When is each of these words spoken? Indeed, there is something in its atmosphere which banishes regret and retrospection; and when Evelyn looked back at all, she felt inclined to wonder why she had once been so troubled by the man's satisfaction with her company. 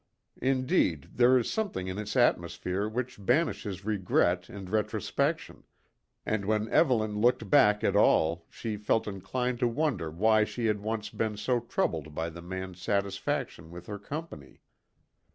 Indeed, 0.41 1.09
there 1.13 1.37
is 1.37 1.47
something 1.53 1.87
in 1.87 1.99
its 1.99 2.15
atmosphere 2.15 2.89
which 2.89 3.23
banishes 3.23 3.85
regret 3.85 4.49
and 4.49 4.67
retrospection; 4.67 5.63
and 6.25 6.43
when 6.43 6.67
Evelyn 6.69 7.21
looked 7.21 7.51
back 7.51 7.83
at 7.83 7.95
all, 7.95 8.47
she 8.49 8.77
felt 8.77 9.07
inclined 9.07 9.59
to 9.59 9.67
wonder 9.67 10.09
why 10.09 10.43
she 10.43 10.65
had 10.65 10.81
once 10.81 11.11
been 11.11 11.37
so 11.37 11.59
troubled 11.59 12.15
by 12.15 12.31
the 12.31 12.41
man's 12.41 12.81
satisfaction 12.81 13.69
with 13.69 13.85
her 13.85 13.99
company. 13.99 14.61